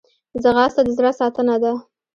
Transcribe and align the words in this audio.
ځغاسته 0.43 0.81
د 0.85 0.89
زړه 0.97 1.11
ساتنه 1.19 1.55
ده 1.63 1.73